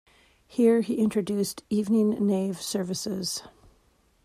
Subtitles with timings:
[0.47, 3.43] Here he introduced evening nave services.